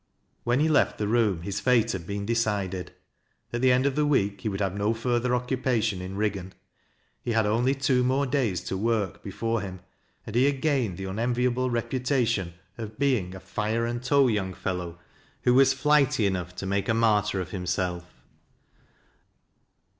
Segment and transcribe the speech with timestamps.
[0.43, 2.91] When he left the room his fate had been decided.
[3.53, 6.55] Al the end of the week he would have no further occupation in Riggan.
[7.21, 9.77] He had only two more days' work before Mm rns DECISION.
[9.77, 9.81] 22i
[10.25, 14.55] and he had gained the unenviable rep tation of beinji E fire and tow young
[14.55, 14.97] fellow,
[15.43, 18.23] who was f ^ghty en(Aigh t make a martyr of himself.